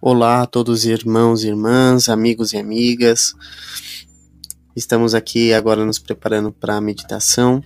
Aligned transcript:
Olá 0.00 0.42
a 0.42 0.46
todos 0.46 0.84
irmãos 0.84 1.44
e 1.44 1.48
irmãs, 1.48 2.08
amigos 2.08 2.52
e 2.52 2.58
amigas. 2.58 3.32
Estamos 4.76 5.14
aqui 5.14 5.54
agora 5.54 5.84
nos 5.86 5.98
preparando 5.98 6.52
para 6.52 6.76
a 6.76 6.80
meditação 6.80 7.62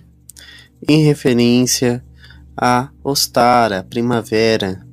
em 0.87 1.03
referência 1.03 2.05
a 2.55 2.89
Ostara, 3.03 3.83
primavera, 3.83 4.85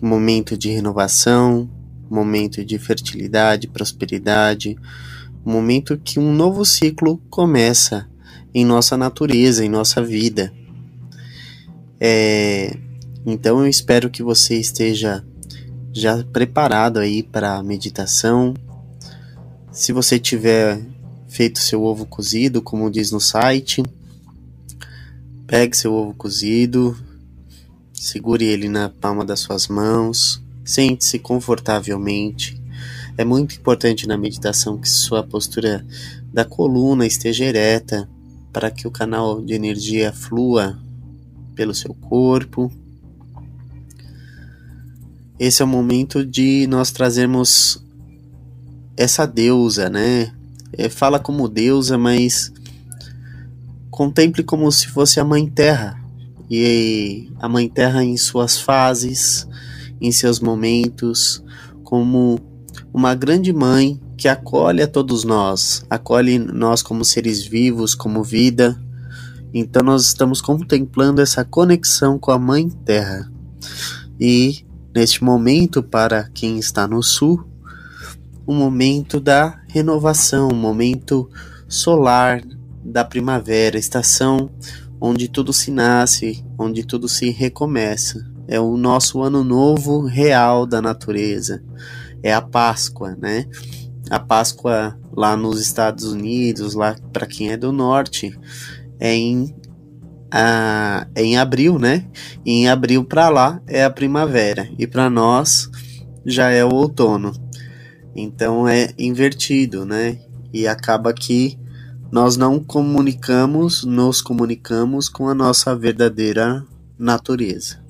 momento 0.00 0.56
de 0.56 0.70
renovação, 0.70 1.70
momento 2.10 2.64
de 2.64 2.78
fertilidade, 2.78 3.68
prosperidade, 3.68 4.76
momento 5.44 5.98
que 5.98 6.18
um 6.18 6.32
novo 6.34 6.64
ciclo 6.64 7.18
começa 7.28 8.08
em 8.54 8.64
nossa 8.64 8.96
natureza, 8.96 9.64
em 9.64 9.68
nossa 9.68 10.02
vida. 10.02 10.52
É, 12.00 12.76
então 13.24 13.60
eu 13.60 13.68
espero 13.68 14.10
que 14.10 14.22
você 14.22 14.58
esteja 14.58 15.24
já 15.92 16.24
preparado 16.24 16.98
aí 16.98 17.22
para 17.22 17.56
a 17.56 17.62
meditação. 17.62 18.54
Se 19.70 19.92
você 19.92 20.18
tiver 20.18 20.80
feito 21.28 21.58
seu 21.58 21.82
ovo 21.82 22.06
cozido, 22.06 22.62
como 22.62 22.90
diz 22.90 23.10
no 23.10 23.20
site, 23.20 23.82
pegue 25.46 25.76
seu 25.76 25.92
ovo 25.92 26.14
cozido, 26.14 26.96
segure 27.92 28.44
ele 28.44 28.68
na 28.68 28.88
palma 28.88 29.24
das 29.24 29.40
suas 29.40 29.68
mãos, 29.68 30.42
sente-se 30.64 31.18
confortavelmente. 31.18 32.60
É 33.16 33.24
muito 33.24 33.56
importante 33.56 34.06
na 34.06 34.16
meditação 34.16 34.78
que 34.78 34.88
sua 34.88 35.22
postura 35.22 35.86
da 36.32 36.44
coluna 36.44 37.06
esteja 37.06 37.44
ereta 37.44 38.08
para 38.52 38.70
que 38.70 38.86
o 38.86 38.90
canal 38.90 39.42
de 39.42 39.52
energia 39.52 40.12
flua 40.12 40.78
pelo 41.54 41.74
seu 41.74 41.94
corpo 41.94 42.72
esse 45.44 45.60
é 45.60 45.64
o 45.64 45.68
momento 45.68 46.24
de 46.24 46.68
nós 46.68 46.92
trazermos 46.92 47.84
essa 48.96 49.26
deusa, 49.26 49.90
né? 49.90 50.32
É, 50.72 50.88
fala 50.88 51.18
como 51.18 51.48
deusa, 51.48 51.98
mas 51.98 52.52
contemple 53.90 54.44
como 54.44 54.70
se 54.70 54.86
fosse 54.86 55.18
a 55.18 55.24
Mãe 55.24 55.48
Terra. 55.50 56.00
E 56.48 57.28
a 57.40 57.48
Mãe 57.48 57.68
Terra 57.68 58.04
em 58.04 58.16
suas 58.16 58.56
fases, 58.56 59.48
em 60.00 60.12
seus 60.12 60.38
momentos, 60.38 61.42
como 61.82 62.38
uma 62.94 63.12
grande 63.12 63.52
mãe 63.52 64.00
que 64.16 64.28
acolhe 64.28 64.80
a 64.80 64.86
todos 64.86 65.24
nós, 65.24 65.84
acolhe 65.90 66.38
nós 66.38 66.84
como 66.84 67.04
seres 67.04 67.44
vivos, 67.44 67.96
como 67.96 68.22
vida. 68.22 68.80
Então 69.52 69.82
nós 69.82 70.04
estamos 70.04 70.40
contemplando 70.40 71.20
essa 71.20 71.44
conexão 71.44 72.16
com 72.16 72.30
a 72.30 72.38
Mãe 72.38 72.68
Terra. 72.84 73.28
E 74.20 74.64
Neste 74.94 75.24
momento, 75.24 75.82
para 75.82 76.28
quem 76.34 76.58
está 76.58 76.86
no 76.86 77.02
sul, 77.02 77.44
um 78.46 78.54
momento 78.54 79.18
da 79.18 79.60
renovação, 79.68 80.48
um 80.48 80.56
momento 80.56 81.30
solar 81.68 82.42
da 82.84 83.04
primavera, 83.04 83.78
estação 83.78 84.50
onde 85.00 85.28
tudo 85.28 85.52
se 85.52 85.70
nasce, 85.70 86.44
onde 86.58 86.84
tudo 86.84 87.08
se 87.08 87.30
recomeça. 87.30 88.30
É 88.46 88.60
o 88.60 88.76
nosso 88.76 89.22
ano 89.22 89.42
novo 89.42 90.02
real 90.02 90.66
da 90.66 90.82
natureza. 90.82 91.62
É 92.22 92.32
a 92.32 92.40
Páscoa, 92.40 93.16
né? 93.20 93.46
A 94.10 94.20
Páscoa 94.20 94.96
lá 95.10 95.36
nos 95.36 95.60
Estados 95.60 96.04
Unidos, 96.04 96.74
lá 96.74 96.96
para 97.12 97.26
quem 97.26 97.50
é 97.50 97.56
do 97.56 97.72
norte, 97.72 98.38
é 99.00 99.14
em 99.14 99.54
a, 100.34 101.06
em 101.14 101.36
abril, 101.36 101.78
né? 101.78 102.06
E 102.42 102.52
em 102.52 102.68
abril 102.68 103.04
para 103.04 103.28
lá 103.28 103.60
é 103.66 103.84
a 103.84 103.90
primavera 103.90 104.66
e 104.78 104.86
para 104.86 105.10
nós 105.10 105.70
já 106.24 106.48
é 106.48 106.64
o 106.64 106.72
outono. 106.72 107.32
Então 108.16 108.66
é 108.66 108.94
invertido, 108.98 109.84
né? 109.84 110.18
E 110.50 110.66
acaba 110.66 111.12
que 111.12 111.58
nós 112.10 112.36
não 112.38 112.58
comunicamos, 112.58 113.84
nos 113.84 114.22
comunicamos 114.22 115.08
com 115.08 115.28
a 115.28 115.34
nossa 115.34 115.76
verdadeira 115.76 116.64
natureza. 116.98 117.82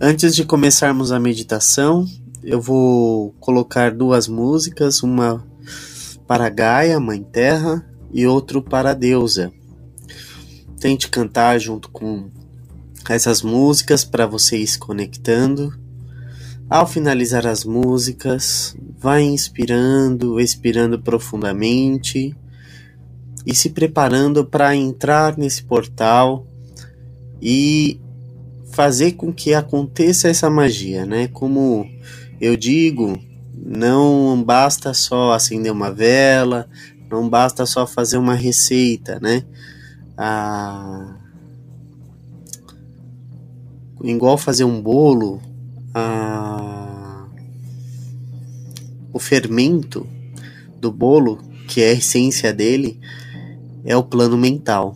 Antes 0.00 0.34
de 0.34 0.44
começarmos 0.44 1.10
a 1.12 1.18
meditação, 1.18 2.06
eu 2.42 2.60
vou 2.60 3.32
colocar 3.40 3.92
duas 3.92 4.28
músicas, 4.28 5.02
uma 5.02 5.44
para 6.26 6.48
Gaia, 6.48 6.98
Mãe 7.00 7.22
Terra, 7.22 7.84
e 8.12 8.26
outro 8.26 8.62
para 8.62 8.94
Deusa. 8.94 9.52
Tente 10.80 11.08
cantar 11.08 11.60
junto 11.60 11.90
com 11.90 12.30
essas 13.08 13.42
músicas 13.42 14.02
para 14.02 14.26
você 14.26 14.56
ir 14.56 14.66
se 14.66 14.78
conectando. 14.78 15.78
Ao 16.70 16.86
finalizar 16.86 17.46
as 17.46 17.64
músicas, 17.64 18.74
vai 18.98 19.22
inspirando, 19.22 20.40
expirando 20.40 20.98
profundamente 20.98 22.34
e 23.46 23.54
se 23.54 23.70
preparando 23.70 24.44
para 24.44 24.74
entrar 24.74 25.36
nesse 25.36 25.62
portal 25.64 26.46
e 27.42 28.00
fazer 28.72 29.12
com 29.12 29.32
que 29.32 29.52
aconteça 29.52 30.28
essa 30.28 30.48
magia, 30.48 31.04
né? 31.04 31.28
Como 31.28 31.86
eu 32.40 32.56
digo, 32.56 33.18
não 33.54 34.42
basta 34.42 34.94
só 34.94 35.32
acender 35.32 35.72
uma 35.72 35.92
vela, 35.92 36.68
não 37.10 37.28
basta 37.28 37.66
só 37.66 37.86
fazer 37.86 38.16
uma 38.16 38.34
receita, 38.34 39.18
né? 39.20 39.44
A 40.22 41.16
igual 44.04 44.36
fazer 44.36 44.64
um 44.64 44.80
bolo, 44.82 45.40
a, 45.94 47.26
o 49.14 49.18
fermento 49.18 50.06
do 50.78 50.92
bolo, 50.92 51.38
que 51.66 51.80
é 51.80 51.90
a 51.90 51.94
essência 51.94 52.52
dele, 52.52 53.00
é 53.82 53.96
o 53.96 54.02
plano 54.02 54.36
mental. 54.36 54.94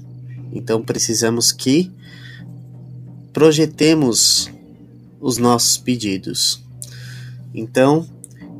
Então 0.53 0.83
precisamos 0.83 1.53
que 1.53 1.91
projetemos 3.33 4.51
os 5.21 5.39
nossos 5.39 5.79
pedidos. 5.79 6.63
Então, 7.55 8.07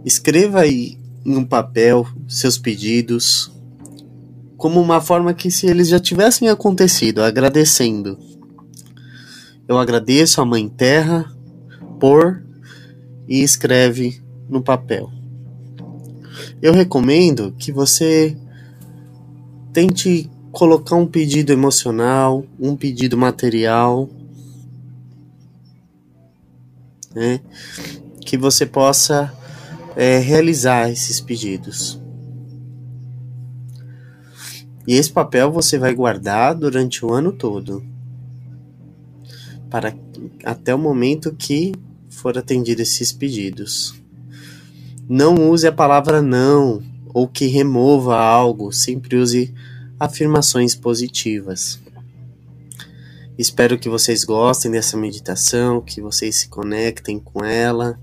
escreva 0.03 0.61
aí 0.61 0.99
em 1.27 1.37
um 1.37 1.45
papel 1.45 2.09
seus 2.27 2.57
pedidos, 2.57 3.54
como 4.57 4.81
uma 4.81 5.01
forma 5.01 5.35
que 5.35 5.51
se 5.51 5.67
eles 5.67 5.89
já 5.89 5.99
tivessem 5.99 6.49
acontecido, 6.49 7.23
agradecendo. 7.23 8.19
Eu 9.67 9.79
agradeço 9.79 10.41
a 10.41 10.45
Mãe 10.45 10.69
Terra 10.69 11.33
por 11.99 12.43
e 13.27 13.43
escreve 13.43 14.23
no 14.49 14.63
papel. 14.63 15.11
Eu 16.61 16.73
recomendo 16.73 17.55
que 17.59 17.73
você 17.73 18.37
tente 19.73 20.31
colocar 20.53 20.97
um 20.97 21.07
pedido 21.07 21.53
emocional, 21.53 22.45
um 22.61 22.77
pedido 22.77 23.17
material, 23.17 24.09
né? 27.15 27.41
Que 28.21 28.37
você 28.37 28.67
possa 28.67 29.33
é, 29.97 30.19
realizar 30.19 30.91
esses 30.91 31.21
pedidos. 31.21 32.04
E 34.87 34.95
esse 34.95 35.11
papel 35.11 35.51
você 35.51 35.79
vai 35.79 35.95
guardar 35.95 36.55
durante 36.55 37.05
o 37.05 37.13
ano 37.13 37.33
todo. 37.33 37.85
Para 39.71 39.95
até 40.45 40.75
o 40.75 40.79
momento 40.79 41.35
que 41.35 41.73
for 42.09 42.37
atendido 42.39 42.83
esses 42.83 43.13
pedidos. 43.13 43.95
Não 45.09 45.51
use 45.51 45.67
a 45.67 45.73
palavra 45.73 46.23
não 46.23 46.83
ou 47.13 47.29
que 47.29 47.47
remova 47.47 48.17
algo, 48.17 48.73
sempre 48.73 49.17
use 49.17 49.55
afirmações 49.99 50.75
positivas. 50.75 51.81
Espero 53.37 53.79
que 53.79 53.89
vocês 53.89 54.25
gostem 54.25 54.71
dessa 54.71 54.97
meditação, 54.97 55.81
que 55.81 56.01
vocês 56.01 56.37
se 56.37 56.49
conectem 56.49 57.19
com 57.19 57.45
ela 57.45 57.99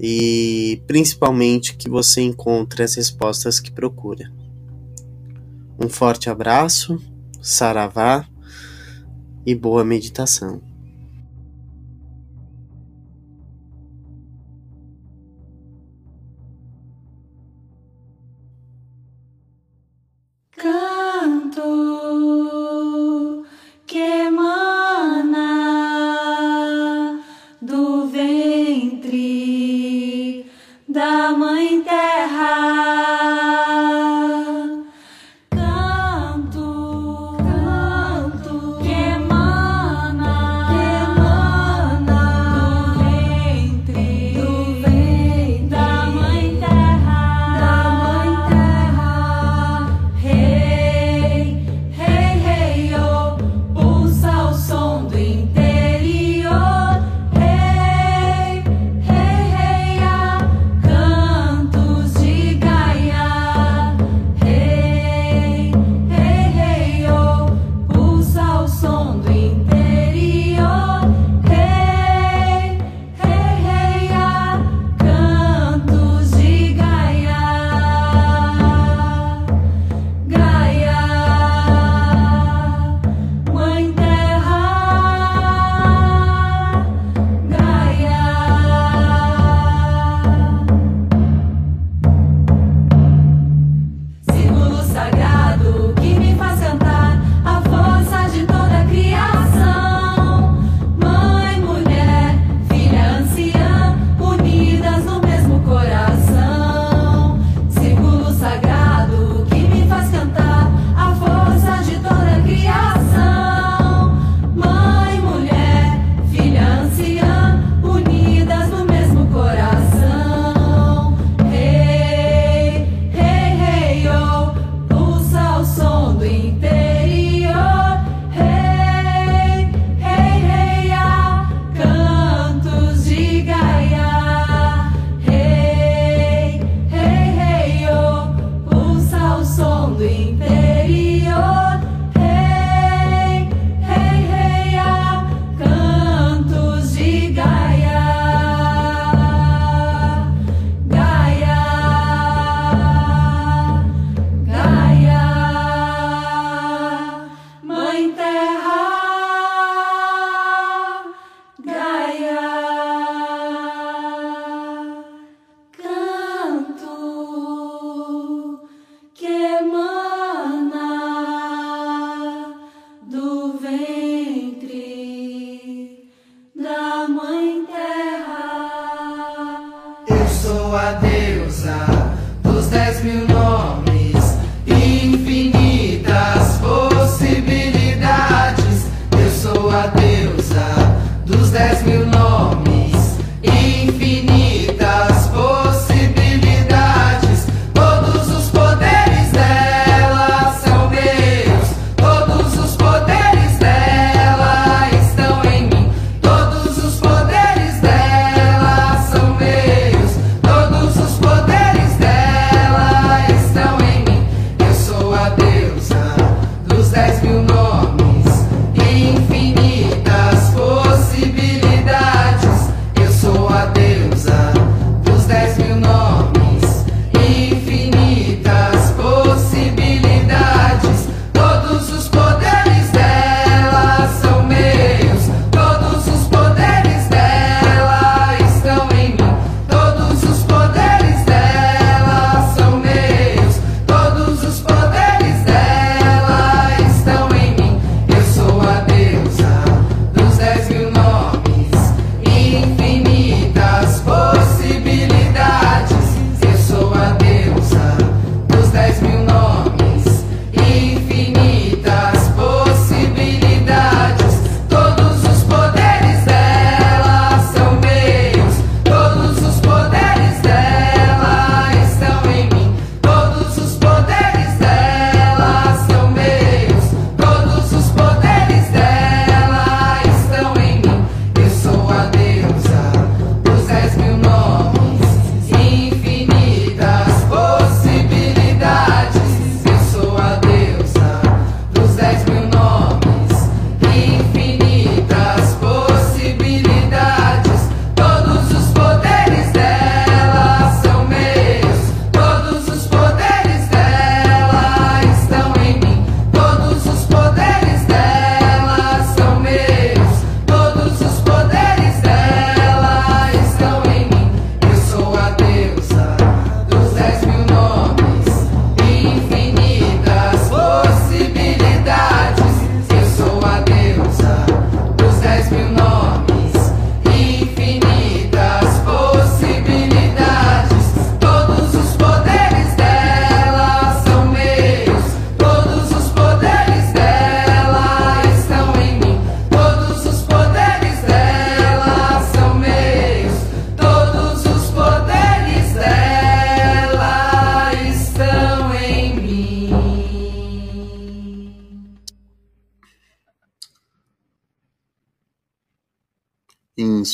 e 0.00 0.82
principalmente 0.86 1.76
que 1.76 1.88
você 1.88 2.20
encontre 2.20 2.82
as 2.82 2.94
respostas 2.96 3.60
que 3.60 3.70
procura. 3.70 4.30
Um 5.86 5.88
forte 5.88 6.28
abraço, 6.28 7.00
saravá 7.40 8.26
e 9.46 9.54
boa 9.54 9.84
meditação. 9.84 10.60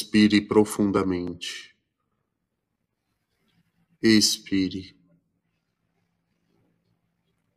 Inspire 0.02 0.42
profundamente. 0.42 1.76
Expire. 4.02 4.96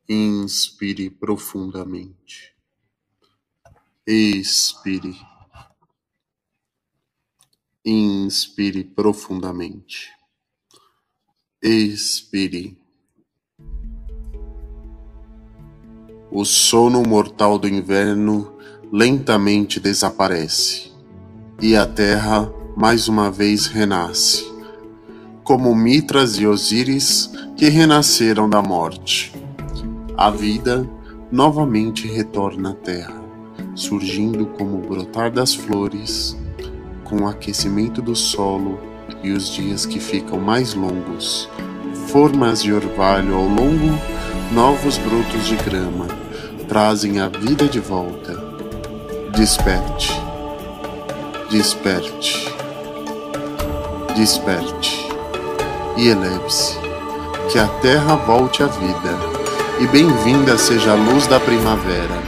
Inspire 0.07 1.09
profundamente. 1.09 2.55
Expire. 4.05 5.15
Inspire 7.83 8.83
profundamente. 8.83 10.15
Expire. 11.59 12.77
O 16.29 16.43
sono 16.43 17.01
mortal 17.01 17.57
do 17.57 17.67
inverno 17.67 18.55
lentamente 18.91 19.79
desaparece 19.79 20.94
e 21.61 21.75
a 21.75 21.85
terra 21.85 22.51
mais 22.75 23.07
uma 23.07 23.31
vez 23.31 23.67
renasce, 23.67 24.45
como 25.43 25.73
Mitras 25.73 26.37
e 26.37 26.45
Osíris 26.45 27.31
que 27.55 27.69
renasceram 27.69 28.49
da 28.49 28.61
morte. 28.61 29.33
A 30.17 30.29
vida 30.29 30.89
novamente 31.31 32.07
retorna 32.07 32.71
à 32.71 32.73
terra, 32.73 33.23
surgindo 33.73 34.45
como 34.45 34.77
o 34.77 34.81
brotar 34.81 35.31
das 35.31 35.53
flores, 35.53 36.37
com 37.03 37.23
o 37.23 37.27
aquecimento 37.27 38.01
do 38.01 38.15
solo 38.15 38.79
e 39.23 39.31
os 39.31 39.49
dias 39.49 39.85
que 39.85 39.99
ficam 39.99 40.39
mais 40.39 40.73
longos, 40.73 41.49
formas 42.07 42.61
de 42.61 42.73
orvalho 42.73 43.35
ao 43.35 43.45
longo, 43.45 43.97
novos 44.51 44.97
brotos 44.97 45.45
de 45.45 45.55
grama 45.57 46.07
trazem 46.67 47.19
a 47.19 47.29
vida 47.29 47.67
de 47.67 47.79
volta. 47.79 48.43
Desperte, 49.35 50.24
desperte, 51.57 52.53
desperte 54.13 55.07
e 55.95 56.09
eleve-se, 56.09 56.77
que 57.49 57.57
a 57.57 57.65
terra 57.79 58.17
volte 58.17 58.61
à 58.61 58.67
vida 58.67 59.17
e 59.79 59.87
bem-vinda 59.87 60.57
seja 60.57 60.91
a 60.91 60.95
luz 60.95 61.27
da 61.27 61.39
primavera. 61.39 62.21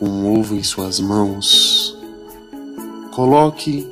Com 0.00 0.08
um 0.08 0.40
ovo 0.40 0.56
em 0.56 0.64
suas 0.64 0.98
mãos, 0.98 1.96
coloque 3.12 3.86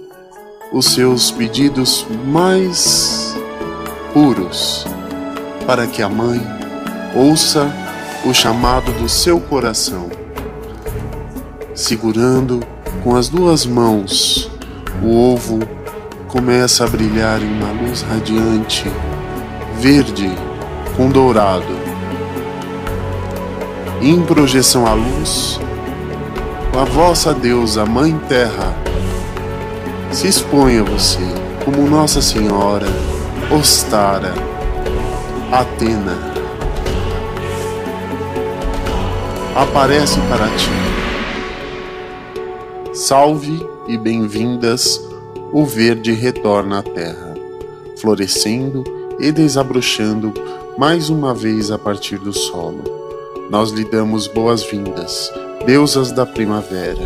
os 0.73 0.87
seus 0.87 1.31
pedidos 1.31 2.05
mais 2.27 3.37
puros 4.13 4.85
para 5.69 5.87
que 5.87 6.03
a 6.03 6.09
mãe 6.09 6.41
ouça 7.15 7.71
o 8.27 8.35
chamado 8.35 8.91
do 8.95 9.09
seu 9.09 9.39
coração. 9.41 10.11
Segurando 11.77 12.72
com 13.03 13.17
as 13.17 13.29
duas 13.29 13.67
mãos, 13.67 14.51
o 15.03 15.33
ovo 15.33 15.59
começa 16.29 16.85
a 16.85 16.89
brilhar 16.89 17.43
em 17.43 17.53
uma 17.53 17.73
luz 17.73 18.03
radiante, 18.03 18.85
verde 19.79 20.31
com 20.97 21.11
dourado. 21.11 21.81
Em 24.01 24.21
projeção 24.23 24.87
à 24.87 24.95
luz, 24.95 25.61
a 26.81 26.85
vossa 26.85 27.35
deusa 27.35 27.85
Mãe 27.85 28.19
Terra 28.29 28.75
se 30.11 30.29
expõe 30.29 30.79
a 30.79 30.83
você 30.83 31.21
como 31.65 31.89
Nossa 31.89 32.21
Senhora, 32.21 32.87
Ostara, 33.51 34.35
Atena. 35.53 36.17
Aparece 39.55 40.19
para 40.29 40.49
ti. 40.57 40.92
Salve 42.93 43.67
e 43.89 43.97
bem-vindas 43.97 45.03
o 45.51 45.65
verde 45.65 46.13
retorna 46.13 46.81
à 46.81 46.83
terra, 46.83 47.35
florescendo 47.97 48.85
e 49.19 49.33
desabrochando 49.33 50.31
mais 50.77 51.09
uma 51.09 51.33
vez 51.33 51.71
a 51.71 51.79
partir 51.79 52.19
do 52.19 52.35
solo. 52.35 52.85
Nós 53.49 53.71
lhe 53.71 53.83
damos 53.83 54.27
boas-vindas, 54.27 55.33
deusas 55.65 56.13
da 56.13 56.27
primavera, 56.27 57.01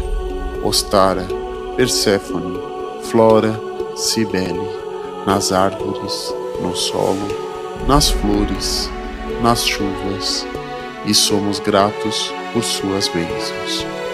Ostara, 0.64 1.25
Perséfone, 1.76 2.59
Flora, 3.05 3.61
Cibele, 3.95 4.69
nas 5.25 5.52
árvores, 5.52 6.35
no 6.61 6.75
solo, 6.75 7.28
nas 7.87 8.11
flores, 8.11 8.90
nas 9.40 9.64
chuvas, 9.64 10.45
e 11.05 11.14
somos 11.14 11.61
gratos 11.61 12.33
por 12.52 12.64
suas 12.64 13.07
bênçãos. 13.07 14.06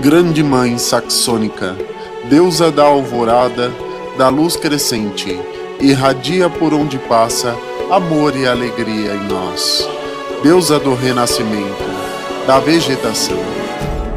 Grande 0.00 0.42
Mãe 0.42 0.76
Saxônica, 0.76 1.74
deusa 2.28 2.70
da 2.70 2.84
alvorada, 2.84 3.72
da 4.18 4.28
luz 4.28 4.54
crescente, 4.54 5.40
irradia 5.80 6.50
por 6.50 6.74
onde 6.74 6.98
passa 6.98 7.56
amor 7.90 8.36
e 8.36 8.46
alegria 8.46 9.14
em 9.14 9.26
nós. 9.26 9.88
Deusa 10.42 10.78
do 10.78 10.94
renascimento, 10.94 11.82
da 12.46 12.60
vegetação, 12.60 13.38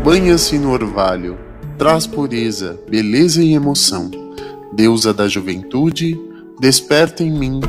banha-se 0.04 0.60
no 0.60 0.74
orvalho, 0.74 1.38
traz 1.78 2.06
pureza, 2.06 2.78
beleza 2.90 3.42
e 3.42 3.54
emoção. 3.54 4.12
Deusa 4.74 5.14
da 5.14 5.30
juventude, 5.30 6.20
desperta 6.60 7.24
em 7.24 7.32
mim 7.32 7.62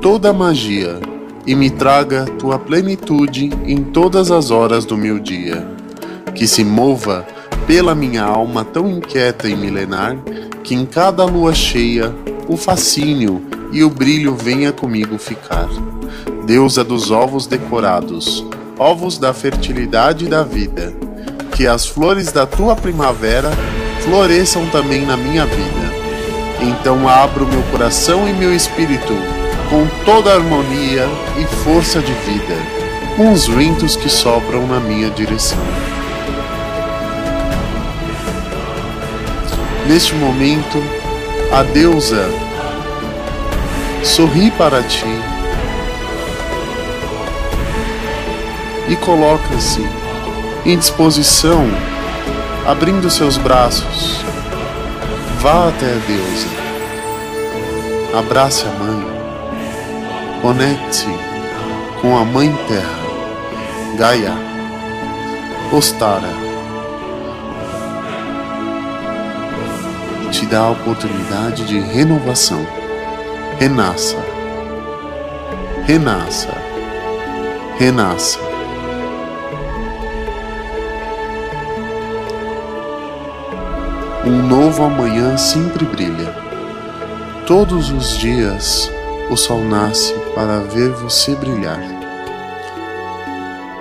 toda 0.00 0.30
a 0.30 0.32
magia 0.32 0.98
e 1.46 1.54
me 1.54 1.68
traga 1.68 2.24
tua 2.38 2.58
plenitude 2.58 3.50
em 3.66 3.84
todas 3.84 4.30
as 4.30 4.50
horas 4.50 4.86
do 4.86 4.96
meu 4.96 5.18
dia. 5.18 5.68
Que 6.34 6.46
se 6.46 6.64
mova 6.64 7.26
pela 7.68 7.94
minha 7.94 8.24
alma 8.24 8.64
tão 8.64 8.88
inquieta 8.88 9.46
e 9.46 9.54
milenar, 9.54 10.16
que 10.64 10.74
em 10.74 10.86
cada 10.86 11.26
lua 11.26 11.54
cheia 11.54 12.14
o 12.48 12.56
fascínio 12.56 13.42
e 13.70 13.84
o 13.84 13.90
brilho 13.90 14.34
venha 14.34 14.72
comigo 14.72 15.18
ficar. 15.18 15.68
Deusa 16.46 16.82
dos 16.82 17.10
ovos 17.10 17.46
decorados, 17.46 18.42
ovos 18.78 19.18
da 19.18 19.34
fertilidade 19.34 20.24
e 20.24 20.28
da 20.28 20.42
vida, 20.42 20.94
que 21.54 21.66
as 21.66 21.86
flores 21.86 22.32
da 22.32 22.46
tua 22.46 22.74
primavera 22.74 23.50
floresçam 24.00 24.66
também 24.70 25.04
na 25.04 25.18
minha 25.18 25.44
vida. 25.44 25.92
Então 26.62 27.06
abro 27.06 27.46
meu 27.46 27.62
coração 27.64 28.26
e 28.26 28.32
meu 28.32 28.54
espírito 28.54 29.12
com 29.68 29.86
toda 30.06 30.30
a 30.30 30.36
harmonia 30.36 31.06
e 31.38 31.44
força 31.62 32.00
de 32.00 32.12
vida, 32.12 32.56
com 33.14 33.30
os 33.30 33.46
ventos 33.46 33.94
que 33.94 34.08
sopram 34.08 34.66
na 34.66 34.80
minha 34.80 35.10
direção. 35.10 35.58
Neste 39.88 40.14
momento, 40.14 40.84
a 41.50 41.62
deusa 41.62 42.28
sorri 44.04 44.50
para 44.50 44.82
ti 44.82 45.06
e 48.86 48.96
coloca-se 48.96 49.80
em 50.66 50.76
disposição, 50.76 51.64
abrindo 52.66 53.08
seus 53.08 53.38
braços. 53.38 54.20
Vá 55.40 55.68
até 55.68 55.86
a 55.86 56.00
deusa, 56.06 56.48
abrace 58.18 58.66
a 58.66 58.84
mãe, 58.84 59.06
conecte 60.42 61.06
com 62.02 62.14
a 62.14 62.26
Mãe 62.26 62.54
Terra, 62.68 63.96
Gaia, 63.96 64.34
Ostara. 65.72 66.47
Te 70.38 70.46
dá 70.46 70.60
a 70.60 70.70
oportunidade 70.70 71.64
de 71.64 71.80
renovação. 71.80 72.64
Renasça, 73.58 74.16
renasça, 75.84 76.54
renasça. 77.76 78.38
Um 84.24 84.46
novo 84.46 84.84
amanhã 84.84 85.36
sempre 85.36 85.84
brilha. 85.84 86.32
Todos 87.44 87.90
os 87.90 88.16
dias 88.16 88.88
o 89.28 89.36
sol 89.36 89.64
nasce 89.64 90.14
para 90.36 90.60
ver 90.60 90.90
você 90.90 91.34
brilhar. 91.34 91.80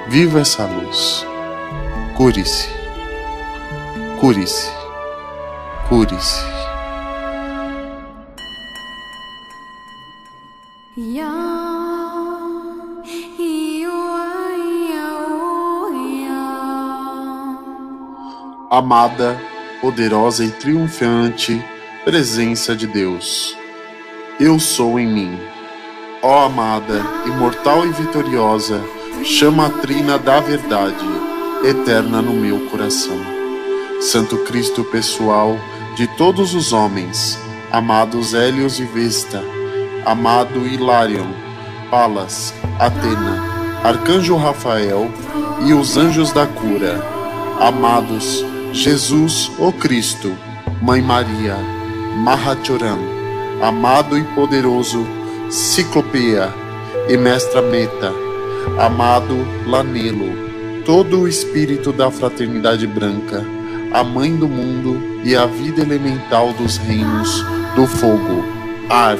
Viva 0.07 0.39
essa 0.39 0.65
luz. 0.65 1.23
Cure-se. 2.15 2.67
Cure-se. 4.19 4.76
Cure-se. 5.89 6.41
Amada, 18.69 19.39
poderosa 19.79 20.43
e 20.43 20.51
triunfante 20.51 21.63
presença 22.03 22.75
de 22.75 22.85
Deus. 22.85 23.55
Eu 24.39 24.59
sou 24.59 24.99
em 24.99 25.07
mim. 25.07 25.39
Ó 26.21 26.45
amada, 26.45 27.01
imortal 27.25 27.85
e 27.85 27.91
vitoriosa, 27.91 28.81
chama 29.23 29.67
a 29.67 29.69
trina 29.69 30.17
da 30.17 30.41
verdade, 30.41 31.05
eterna 31.63 32.21
no 32.21 32.33
meu 32.33 32.69
coração. 32.69 33.17
Santo 34.01 34.37
Cristo 34.39 34.83
pessoal 34.83 35.57
de 35.97 36.05
todos 36.05 36.53
os 36.53 36.73
homens, 36.73 37.39
amados 37.71 38.35
Hélios 38.35 38.79
e 38.79 38.83
Vesta, 38.83 39.43
amado 40.05 40.59
Hilarion, 40.67 41.25
Palas, 41.89 42.53
Atena, 42.77 43.81
Arcanjo 43.83 44.35
Rafael 44.35 45.09
e 45.65 45.73
os 45.73 45.97
anjos 45.97 46.31
da 46.31 46.45
cura, 46.45 47.03
amados 47.59 48.45
Jesus, 48.71 49.51
o 49.57 49.71
Cristo, 49.71 50.37
Mãe 50.83 51.01
Maria, 51.01 51.57
Mahachoram, 52.17 52.99
amado 53.59 54.19
e 54.19 54.23
poderoso 54.35 55.03
Ciclopeia 55.49 56.53
e 57.09 57.17
Mestra 57.17 57.63
Meta, 57.63 58.13
amado 58.77 59.35
Lanelo, 59.65 60.83
todo 60.85 61.21
o 61.21 61.27
espírito 61.27 61.91
da 61.91 62.11
fraternidade 62.11 62.85
branca, 62.85 63.43
a 63.91 64.03
mãe 64.03 64.35
do 64.37 64.47
mundo 64.47 65.16
e 65.27 65.35
a 65.35 65.45
vida 65.45 65.81
elemental 65.81 66.53
dos 66.53 66.77
reinos 66.77 67.43
do 67.75 67.85
fogo, 67.85 68.45
ar, 68.89 69.17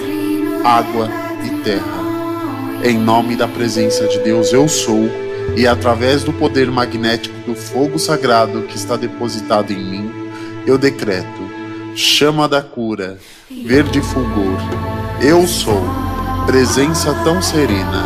água 0.64 1.10
e 1.44 1.50
terra. 1.64 2.82
Em 2.82 2.98
nome 2.98 3.36
da 3.36 3.46
presença 3.46 4.08
de 4.08 4.18
Deus 4.20 4.54
eu 4.54 4.70
sou, 4.70 5.10
e 5.58 5.68
através 5.68 6.24
do 6.24 6.32
poder 6.32 6.72
magnético 6.72 7.36
do 7.46 7.54
fogo 7.54 8.00
sagrado 8.00 8.62
que 8.62 8.78
está 8.78 8.96
depositado 8.96 9.74
em 9.74 9.84
mim, 9.84 10.10
eu 10.66 10.78
decreto: 10.78 11.42
chama 11.94 12.48
da 12.48 12.62
cura, 12.62 13.18
verde 13.66 14.00
fulgor. 14.00 14.62
Eu 15.22 15.46
sou, 15.46 15.84
presença 16.46 17.14
tão 17.26 17.42
serena. 17.42 18.06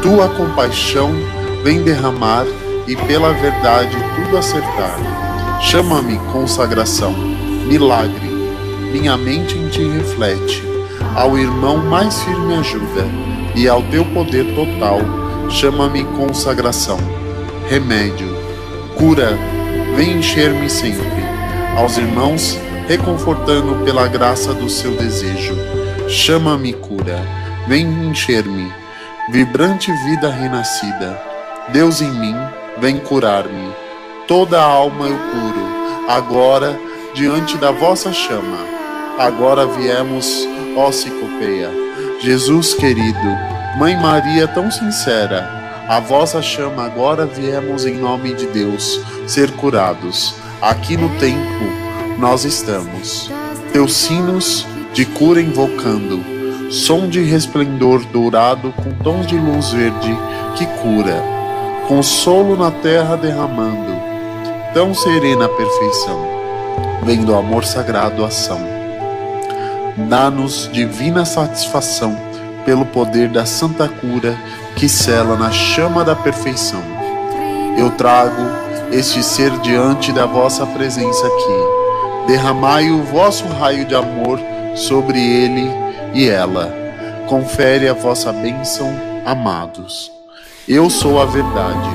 Tua 0.00 0.28
compaixão 0.28 1.10
vem 1.64 1.82
derramar 1.82 2.46
e 2.86 2.94
pela 2.94 3.32
verdade 3.32 3.96
tudo 4.14 4.38
acertar. 4.38 5.33
Chama-me 5.60 6.18
consagração, 6.32 7.12
milagre. 7.66 8.28
Minha 8.92 9.16
mente 9.16 9.56
em 9.56 9.68
ti 9.68 9.82
reflete. 9.82 10.62
Ao 11.14 11.36
irmão 11.38 11.78
mais 11.78 12.22
firme 12.22 12.54
ajuda 12.54 13.04
e 13.54 13.68
ao 13.68 13.82
teu 13.84 14.04
poder 14.06 14.44
total, 14.54 15.00
chama-me 15.48 16.04
consagração. 16.04 16.98
Remédio, 17.68 18.28
cura, 18.96 19.38
vem 19.96 20.18
encher-me 20.18 20.68
sempre. 20.68 21.24
Aos 21.76 21.96
irmãos, 21.96 22.58
reconfortando 22.86 23.84
pela 23.84 24.06
graça 24.06 24.52
do 24.52 24.68
seu 24.68 24.92
desejo. 24.96 25.56
Chama-me 26.08 26.72
cura, 26.72 27.20
vem 27.66 27.86
encher-me. 28.08 28.72
Vibrante 29.32 29.90
vida 30.04 30.30
renascida. 30.30 31.20
Deus 31.72 32.02
em 32.02 32.10
mim, 32.10 32.36
vem 32.78 32.98
curar-me. 32.98 33.83
Toda 34.26 34.58
a 34.58 34.64
alma 34.64 35.06
eu 35.06 35.18
curo, 35.18 36.08
agora 36.08 36.78
diante 37.14 37.58
da 37.58 37.70
vossa 37.70 38.12
chama. 38.12 38.58
Agora 39.18 39.66
viemos, 39.66 40.48
ó 40.76 40.90
Cicopeia. 40.90 41.70
Jesus 42.20 42.72
querido, 42.72 43.18
Mãe 43.78 43.94
Maria 43.96 44.48
tão 44.48 44.70
sincera, 44.70 45.86
a 45.88 46.00
vossa 46.00 46.40
chama 46.40 46.84
agora 46.84 47.26
viemos 47.26 47.84
em 47.84 47.96
nome 47.96 48.32
de 48.32 48.46
Deus 48.46 48.98
ser 49.26 49.50
curados. 49.52 50.34
Aqui 50.62 50.96
no 50.96 51.10
templo 51.18 51.68
nós 52.18 52.44
estamos. 52.44 53.30
Teus 53.72 53.94
sinos 53.94 54.66
de 54.94 55.04
cura 55.04 55.40
invocando, 55.40 56.24
som 56.70 57.08
de 57.08 57.22
resplendor 57.22 58.02
dourado 58.06 58.72
com 58.72 58.90
tons 59.02 59.26
de 59.26 59.36
luz 59.36 59.70
verde 59.70 60.16
que 60.56 60.64
cura, 60.80 61.22
consolo 61.86 62.56
na 62.56 62.70
terra 62.70 63.16
derramando, 63.16 63.93
tão 64.74 64.92
serena 64.92 65.48
perfeição. 65.48 66.34
vem 67.04 67.24
do 67.24 67.34
amor 67.36 67.64
sagrado 67.64 68.24
ação. 68.24 68.58
Dá-nos 70.08 70.68
divina 70.72 71.24
satisfação 71.24 72.16
pelo 72.64 72.84
poder 72.84 73.28
da 73.28 73.46
santa 73.46 73.88
cura 73.88 74.36
que 74.74 74.88
cela 74.88 75.36
na 75.36 75.52
chama 75.52 76.04
da 76.04 76.16
perfeição. 76.16 76.82
Eu 77.78 77.90
trago 77.90 78.42
este 78.90 79.22
ser 79.22 79.50
diante 79.58 80.12
da 80.12 80.26
vossa 80.26 80.66
presença 80.66 81.24
aqui. 81.24 82.26
Derramai 82.26 82.90
o 82.90 83.02
vosso 83.04 83.46
raio 83.46 83.84
de 83.84 83.94
amor 83.94 84.40
sobre 84.74 85.20
ele 85.20 85.70
e 86.12 86.28
ela. 86.28 86.74
Confere 87.28 87.88
a 87.88 87.92
vossa 87.92 88.32
bênção, 88.32 88.92
amados. 89.24 90.10
Eu 90.66 90.90
sou 90.90 91.20
a 91.20 91.26
verdade, 91.26 91.90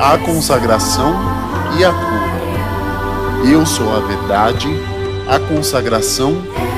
a 0.00 0.18
consagração 0.18 1.49
e 1.78 1.84
a 1.84 1.92
cura. 1.92 3.50
Eu 3.50 3.64
sou 3.64 3.94
a 3.96 4.00
verdade, 4.00 4.68
a 5.28 5.38
consagração 5.38 6.36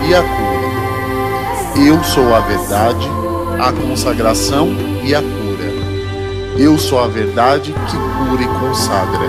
e 0.09 0.15
a 0.15 0.23
cura. 0.23 1.87
Eu 1.87 2.03
sou 2.05 2.35
a 2.35 2.41
verdade, 2.41 3.09
a 3.59 3.73
consagração 3.73 4.69
e 5.03 5.15
a 5.15 5.21
cura. 5.21 5.43
Eu 6.59 6.79
sou 6.79 7.03
a 7.03 7.09
verdade 7.09 7.73
que 7.73 7.97
cura 7.97 8.43
e 8.43 8.61
consagra. 8.61 9.29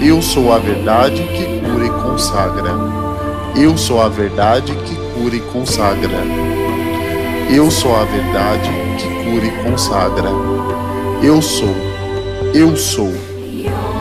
Eu 0.00 0.20
sou 0.20 0.52
a 0.52 0.58
verdade 0.58 1.22
que 1.22 1.60
cura 1.60 1.86
e 1.86 1.90
consagra. 1.90 2.70
Eu 3.56 3.78
sou 3.78 4.02
a 4.02 4.08
verdade 4.08 4.74
que 4.74 4.96
cura 5.14 5.36
e 5.36 5.40
consagra. 5.40 6.18
Eu 7.48 7.70
sou 7.70 7.94
a 7.94 8.04
verdade 8.04 8.70
que 8.98 9.08
cura 9.24 9.46
e 9.46 9.70
consagra. 9.70 10.28
Eu 11.22 11.40
sou, 11.40 11.74
eu 12.52 12.76
sou, 12.76 13.12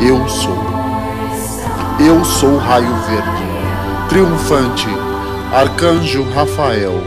eu 0.02 0.28
sou. 0.28 0.61
Eu 2.04 2.26
sou 2.26 2.54
o 2.54 2.58
raio 2.58 2.96
verde, 3.08 3.44
triunfante, 4.10 4.88
arcanjo 5.54 6.24
Rafael, 6.34 7.00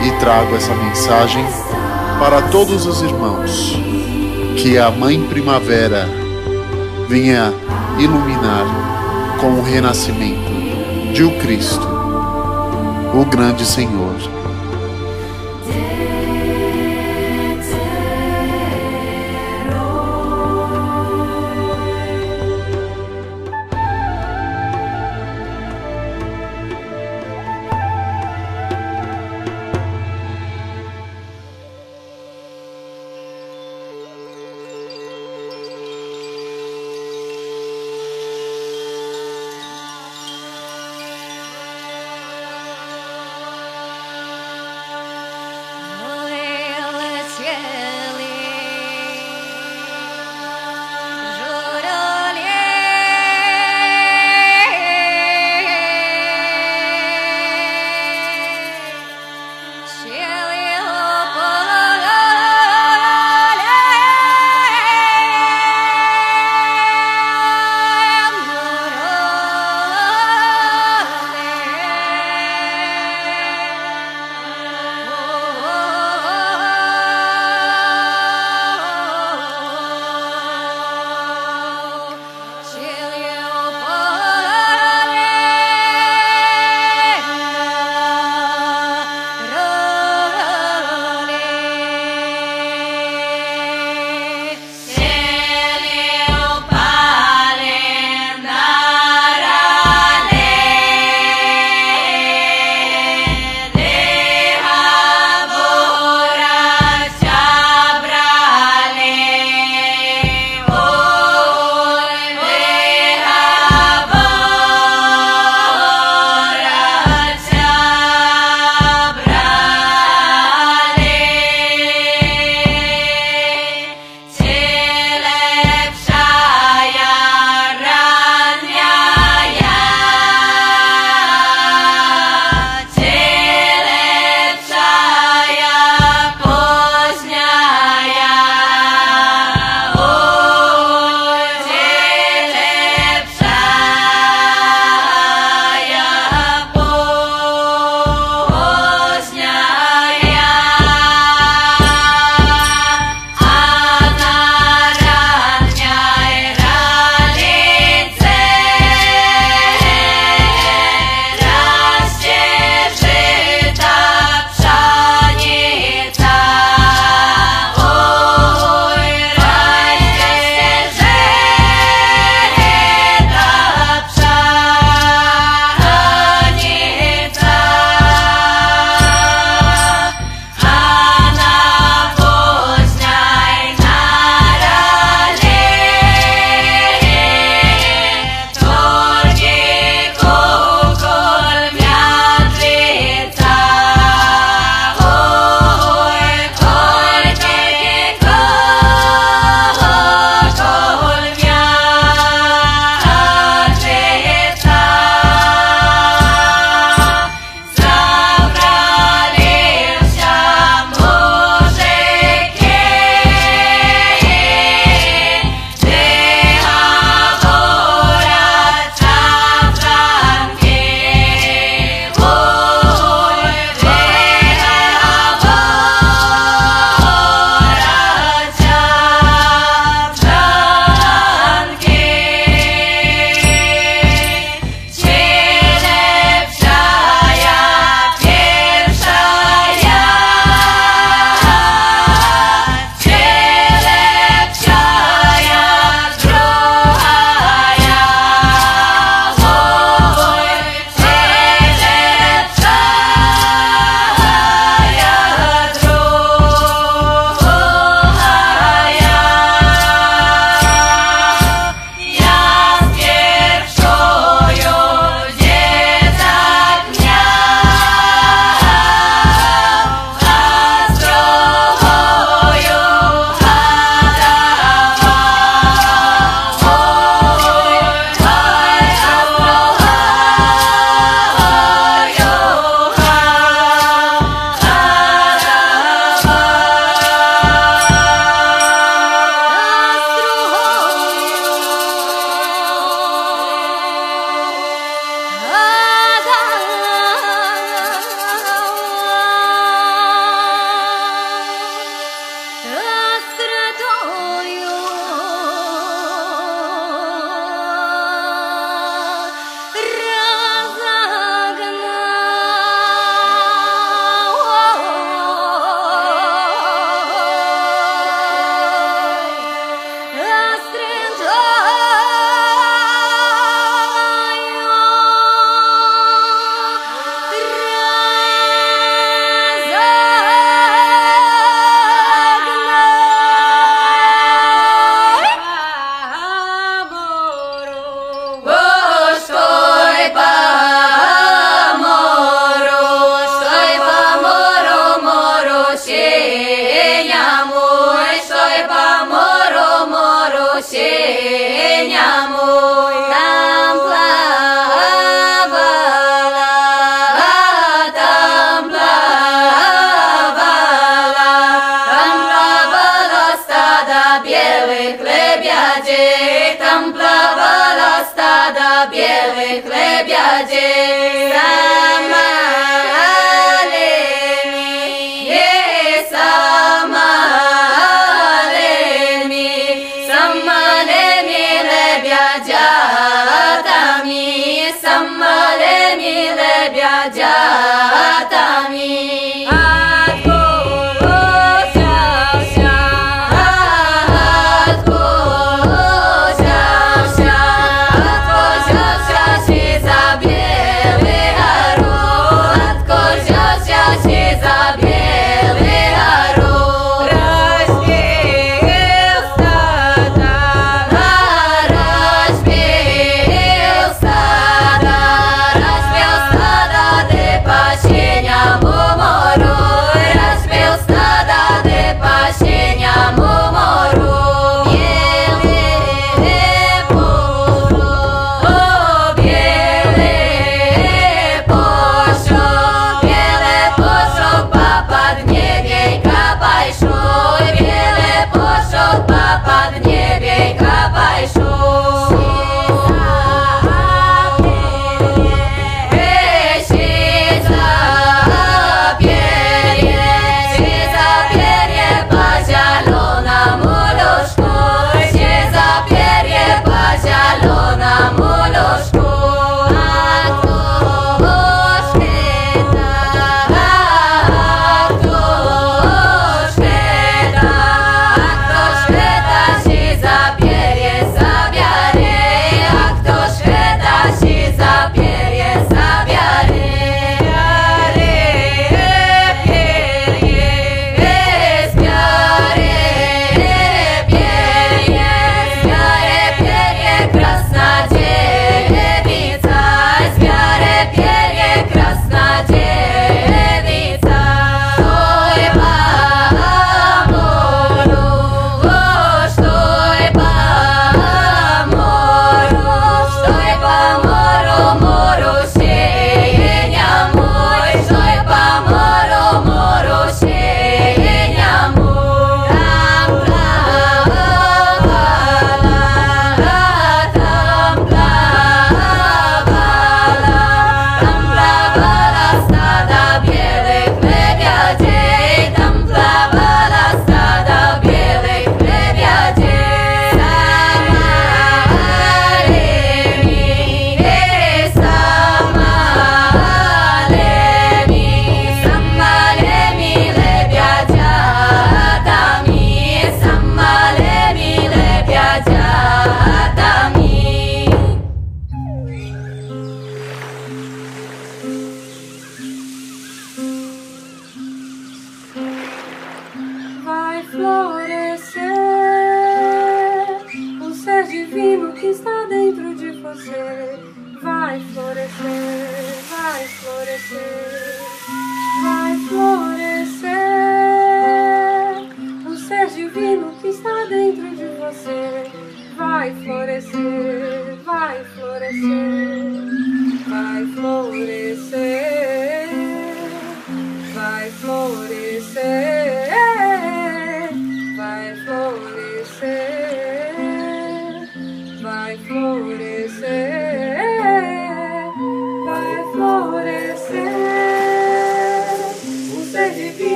e 0.00 0.10
trago 0.20 0.54
essa 0.54 0.72
mensagem 0.76 1.44
para 2.20 2.42
todos 2.42 2.86
os 2.86 3.02
irmãos. 3.02 3.76
Que 4.56 4.78
a 4.78 4.92
Mãe 4.92 5.20
Primavera 5.26 6.08
venha 7.08 7.52
iluminar 7.98 8.66
com 9.40 9.58
o 9.58 9.62
renascimento 9.62 10.52
de 11.12 11.24
o 11.24 11.36
Cristo, 11.40 11.88
o 13.12 13.24
grande 13.24 13.66
Senhor. 13.66 14.35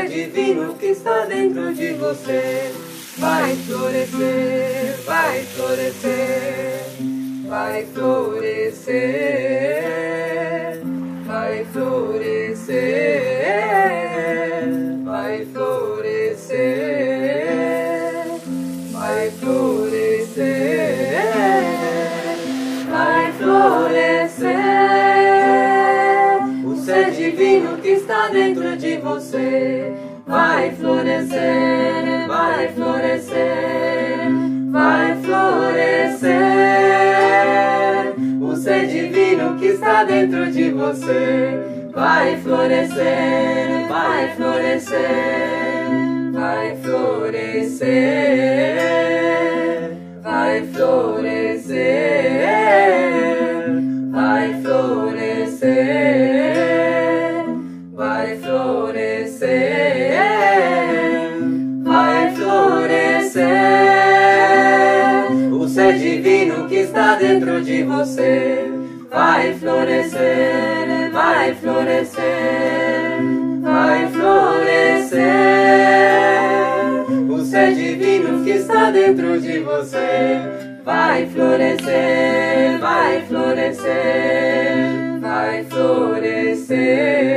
O 0.00 0.02
ser 0.02 0.08
divino 0.08 0.74
que 0.76 0.86
está 0.86 1.26
dentro 1.26 1.74
de 1.74 1.92
você. 1.92 2.72
Vai 3.18 3.54
florescer, 3.54 4.96
vai 5.04 5.42
florescer, 5.44 6.86
vai 7.46 7.84
florescer, 7.84 8.94
vai 11.26 11.66
florescer, 11.66 12.70
vai 15.04 15.44
florescer, 15.44 17.09
está 28.10 28.26
dentro 28.26 28.76
de 28.76 28.96
você. 28.96 29.94
Vai 30.26 30.72
florescer, 30.72 32.26
vai 32.26 32.68
florescer, 32.72 34.28
vai 34.72 35.16
florescer. 35.22 36.30
O 38.40 38.56
ser 38.56 38.88
divino 38.88 39.56
que 39.58 39.66
está 39.66 40.02
dentro 40.02 40.50
de 40.50 40.70
você. 40.70 41.90
Vai 41.94 42.36
florescer, 42.38 43.86
vai 43.88 44.34
florescer, 44.34 44.98
vai 46.32 46.76
florescer, 46.82 47.90
vai 50.22 50.66
florescer, 50.66 51.70
vai 54.10 54.60
florescer 54.62 56.39
florescer, 59.40 60.18
vai 61.82 62.34
florescer. 62.34 63.46
O 65.52 65.66
ser 65.66 65.98
divino 65.98 66.68
que 66.68 66.76
está 66.76 67.14
dentro 67.16 67.62
de 67.62 67.82
você 67.84 68.70
vai 69.10 69.54
florescer, 69.54 71.10
vai 71.12 71.54
florescer, 71.54 72.22
vai 73.62 74.08
florescer. 74.08 75.20
O 77.30 77.40
ser 77.42 77.74
divino 77.74 78.44
que 78.44 78.50
está 78.50 78.90
dentro 78.90 79.40
de 79.40 79.60
você 79.60 80.42
vai 80.84 81.26
florescer, 81.26 82.78
vai 82.78 83.22
florescer, 83.26 83.88
vai 85.20 85.64
florescer 85.64 87.30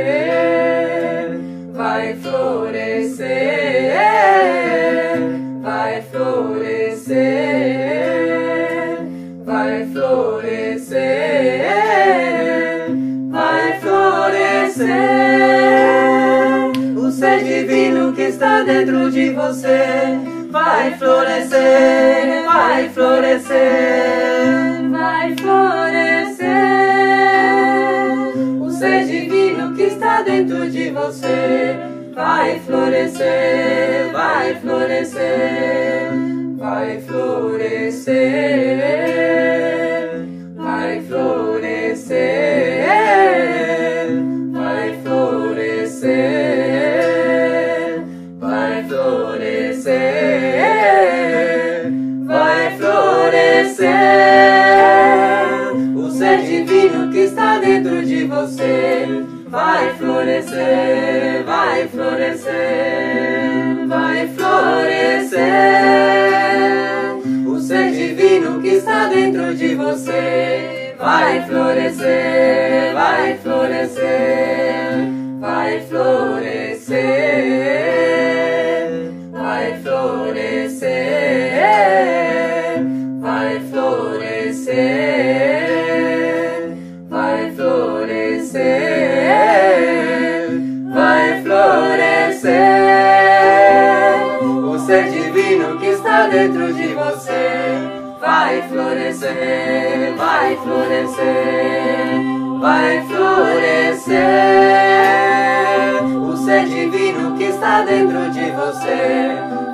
vai 1.94 2.14
florescer, 2.16 3.94
vai 5.62 6.02
florescer, 6.02 7.14
vai 9.44 9.86
florescer, 9.92 10.96
vai 13.30 13.78
florescer. 13.78 14.88
O 16.96 17.12
ser 17.12 17.44
divino 17.44 18.12
que 18.12 18.22
está 18.22 18.64
dentro 18.64 19.08
de 19.12 19.30
você 19.30 20.18
vai 20.50 20.98
florescer, 20.98 22.44
vai 22.44 22.88
florescer, 22.88 24.73
dentro 30.22 30.70
de 30.70 30.90
você. 30.90 31.76
Vai 32.14 32.60
florescer, 32.60 34.12
vai 34.12 34.54
florescer, 34.54 36.10
vai 36.56 37.00
florescer, 37.00 38.14
vai 40.54 41.02
florescer, 41.02 42.14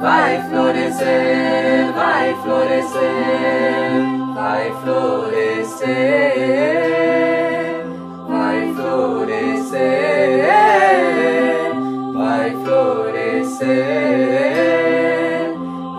vai 0.01 0.43
florescer, 0.49 1.93
vai 1.95 2.35
florescer, 2.43 3.01
vai 4.35 4.73
florescer, 4.83 5.87
vai 8.27 8.75
florescer, 8.75 9.77
vai 12.15 12.57
florescer, 12.65 13.61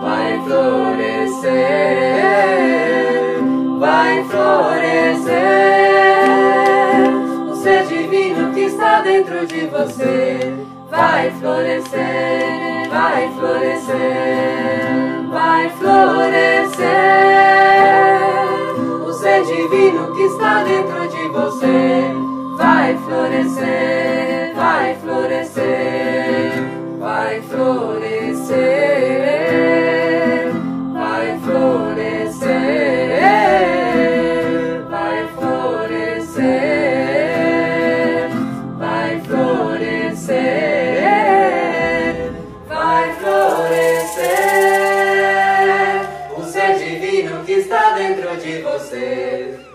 vai 0.02 0.42
florescer, 0.44 1.52
vai 3.78 4.24
florescer. 4.24 5.32
O 7.48 7.54
ser 7.54 7.86
divino 7.86 8.52
que 8.52 8.62
está 8.62 9.00
dentro 9.02 9.46
de 9.46 9.66
você 9.68 10.66
vai 10.90 11.30
florescer, 11.40 12.51
vai 12.92 13.32
florescer, 13.32 13.96
vai 15.30 15.70
florescer. 15.70 16.82
O 19.06 19.12
ser 19.14 19.44
divino 19.44 20.14
que 20.14 20.22
está 20.24 20.62
dentro 20.62 21.08
de 21.08 21.28
você 21.28 22.12
vai 22.54 22.94
florescer, 22.98 24.31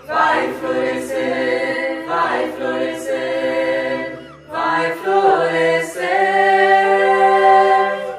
vai 0.06 0.52
florescer, 0.60 2.04
vai 2.06 2.52
florescer, 2.56 4.18
vai 4.48 4.92
florescer. 4.92 6.08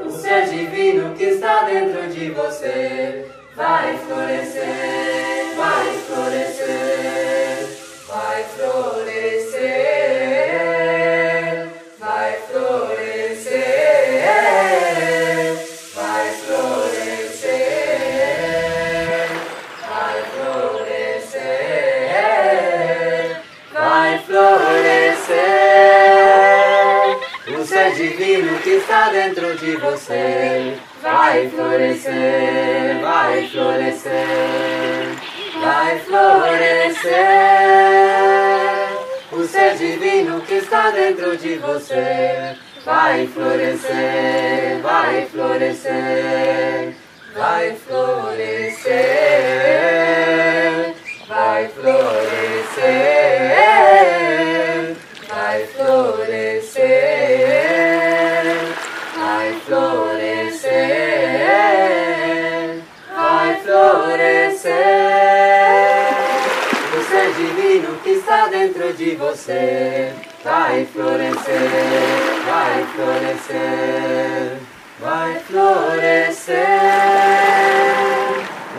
O 0.05 0.11
ser 0.11 0.45
divino 0.49 1.15
que 1.15 1.23
está 1.25 1.63
dentro 1.63 2.07
de 2.07 2.31
você 2.31 3.25
vai 3.55 3.97
florescer, 3.97 4.98
divino 28.39 28.57
que 28.59 28.69
está 28.69 29.09
dentro 29.09 29.55
de 29.57 29.75
você. 29.75 30.77
Vai 31.01 31.49
florescer, 31.49 33.01
vai 33.01 33.47
florescer, 33.47 34.13
vai 35.61 35.99
florescer. 35.99 37.09
O 39.31 39.43
ser 39.45 39.75
divino 39.75 40.41
que 40.41 40.55
está 40.55 40.89
dentro 40.91 41.35
de 41.37 41.55
você. 41.57 42.55
Vai 42.85 43.27
florescer, 43.27 44.79
vai 44.81 45.27
florescer, 45.29 46.95
vai 47.35 47.75
florescer, 47.75 48.95
vai 51.27 51.67
florescer, 51.67 52.79
de 69.09 69.15
você 69.15 70.13
vai 70.43 70.85
florescer, 70.85 71.53
vai 72.45 72.85
florescer, 72.95 74.57
vai 74.99 75.39
florescer. 75.39 76.57